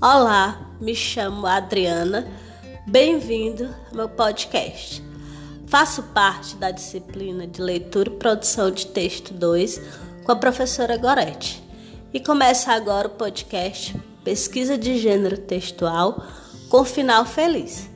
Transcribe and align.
Olá, 0.00 0.70
me 0.80 0.94
chamo 0.94 1.44
Adriana. 1.44 2.24
Bem-vindo 2.86 3.74
ao 3.90 3.96
meu 3.96 4.08
podcast. 4.08 5.02
Faço 5.66 6.04
parte 6.14 6.54
da 6.54 6.70
disciplina 6.70 7.48
de 7.48 7.60
Leitura 7.60 8.08
e 8.08 8.16
Produção 8.16 8.70
de 8.70 8.86
Texto 8.86 9.34
2 9.34 9.82
com 10.22 10.30
a 10.30 10.36
professora 10.36 10.96
Gorete. 10.96 11.60
E 12.14 12.20
começa 12.20 12.70
agora 12.70 13.08
o 13.08 13.10
podcast 13.10 14.00
Pesquisa 14.22 14.78
de 14.78 14.98
Gênero 14.98 15.36
Textual 15.36 16.22
com 16.68 16.84
final 16.84 17.24
feliz. 17.24 17.90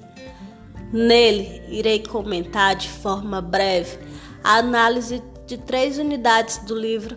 Nele, 0.92 1.62
irei 1.68 2.04
comentar 2.04 2.74
de 2.74 2.88
forma 2.88 3.40
breve 3.40 3.96
a 4.42 4.56
análise 4.56 5.22
de 5.46 5.56
três 5.56 5.98
unidades 5.98 6.58
do 6.58 6.74
livro 6.74 7.16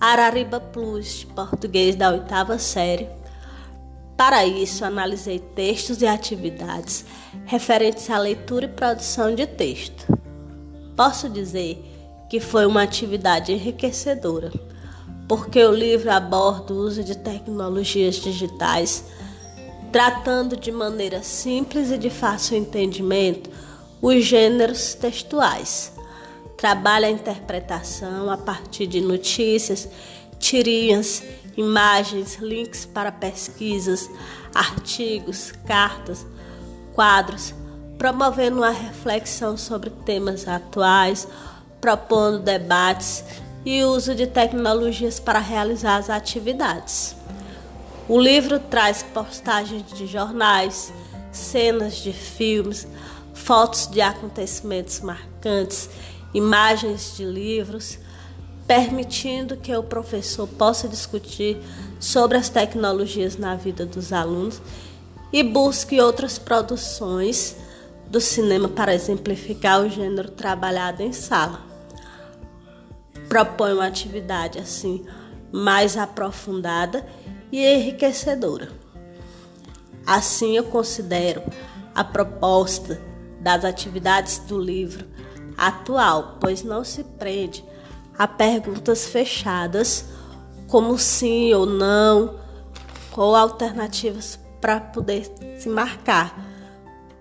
Arariba 0.00 0.58
Plus, 0.58 1.20
de 1.20 1.26
português 1.26 1.94
da 1.94 2.10
oitava 2.10 2.58
série. 2.58 3.08
Para 4.16 4.46
isso, 4.46 4.84
analisei 4.84 5.38
textos 5.38 6.00
e 6.00 6.06
atividades 6.06 7.04
referentes 7.46 8.08
à 8.08 8.18
leitura 8.18 8.66
e 8.66 8.68
produção 8.68 9.34
de 9.34 9.46
texto. 9.46 10.06
Posso 10.96 11.28
dizer 11.28 11.82
que 12.30 12.38
foi 12.38 12.64
uma 12.66 12.82
atividade 12.82 13.52
enriquecedora, 13.52 14.52
porque 15.28 15.64
o 15.64 15.74
livro 15.74 16.10
aborda 16.10 16.72
o 16.72 16.76
uso 16.76 17.02
de 17.02 17.16
tecnologias 17.16 18.16
digitais, 18.16 19.04
tratando 19.90 20.56
de 20.56 20.70
maneira 20.70 21.22
simples 21.22 21.90
e 21.90 21.98
de 21.98 22.10
fácil 22.10 22.56
entendimento 22.56 23.50
os 24.00 24.24
gêneros 24.24 24.94
textuais 24.94 25.94
trabalha 26.56 27.08
a 27.08 27.10
interpretação 27.10 28.30
a 28.30 28.36
partir 28.36 28.86
de 28.86 29.00
notícias, 29.00 29.88
tirinhas, 30.38 31.22
imagens, 31.56 32.36
links 32.36 32.84
para 32.84 33.12
pesquisas, 33.12 34.08
artigos, 34.54 35.52
cartas, 35.66 36.26
quadros, 36.94 37.54
promovendo 37.98 38.58
uma 38.58 38.70
reflexão 38.70 39.56
sobre 39.56 39.90
temas 39.90 40.46
atuais, 40.46 41.28
propondo 41.80 42.38
debates 42.38 43.24
e 43.64 43.82
uso 43.84 44.14
de 44.14 44.26
tecnologias 44.26 45.18
para 45.18 45.38
realizar 45.38 45.96
as 45.96 46.10
atividades. 46.10 47.16
O 48.08 48.20
livro 48.20 48.58
traz 48.58 49.02
postagens 49.02 49.86
de 49.92 50.06
jornais, 50.06 50.92
cenas 51.32 51.96
de 51.96 52.12
filmes, 52.12 52.86
fotos 53.32 53.86
de 53.88 54.00
acontecimentos 54.00 55.00
marcantes 55.00 55.88
imagens 56.34 57.16
de 57.16 57.24
livros, 57.24 57.98
permitindo 58.66 59.56
que 59.56 59.74
o 59.74 59.82
professor 59.82 60.46
possa 60.46 60.88
discutir 60.88 61.58
sobre 62.00 62.36
as 62.36 62.48
tecnologias 62.48 63.36
na 63.36 63.54
vida 63.56 63.84
dos 63.84 64.12
alunos 64.12 64.60
e 65.32 65.42
busque 65.42 66.00
outras 66.00 66.38
produções 66.38 67.56
do 68.08 68.20
cinema 68.20 68.68
para 68.68 68.94
exemplificar 68.94 69.80
o 69.80 69.88
gênero 69.88 70.30
trabalhado 70.30 71.02
em 71.02 71.12
sala. 71.12 71.60
Propõe 73.28 73.72
uma 73.72 73.86
atividade 73.86 74.58
assim 74.58 75.04
mais 75.52 75.96
aprofundada 75.96 77.06
e 77.50 77.64
enriquecedora. 77.64 78.68
Assim, 80.06 80.56
eu 80.56 80.64
considero 80.64 81.42
a 81.94 82.02
proposta 82.02 83.00
das 83.40 83.64
atividades 83.64 84.38
do 84.40 84.58
livro 84.58 85.06
atual, 85.56 86.38
pois 86.40 86.62
não 86.62 86.82
se 86.84 87.04
prende 87.04 87.64
a 88.18 88.26
perguntas 88.26 89.06
fechadas, 89.06 90.04
como 90.68 90.98
sim 90.98 91.52
ou 91.52 91.66
não, 91.66 92.38
ou 93.16 93.34
alternativas 93.34 94.38
para 94.60 94.80
poder 94.80 95.30
se 95.58 95.68
marcar 95.68 96.34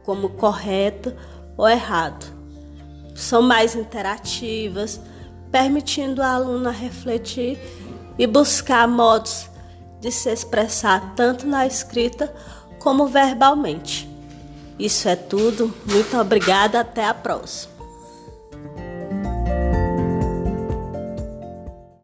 como 0.03 0.29
correto 0.29 1.13
ou 1.57 1.67
errado. 1.67 2.25
São 3.15 3.41
mais 3.41 3.75
interativas, 3.75 4.99
permitindo 5.51 6.21
a 6.21 6.31
aluna 6.31 6.71
refletir 6.71 7.59
e 8.17 8.25
buscar 8.25 8.87
modos 8.87 9.49
de 9.99 10.11
se 10.11 10.29
expressar 10.29 11.13
tanto 11.15 11.47
na 11.47 11.65
escrita 11.65 12.33
como 12.79 13.07
verbalmente. 13.07 14.09
Isso 14.77 15.07
é 15.07 15.15
tudo. 15.15 15.73
Muito 15.85 16.17
obrigada. 16.17 16.79
Até 16.79 17.05
a 17.05 17.13
próxima. 17.13 17.73